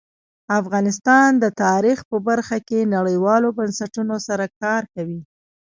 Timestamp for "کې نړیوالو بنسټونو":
2.67-4.15